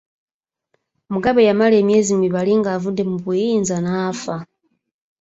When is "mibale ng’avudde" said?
2.21-3.03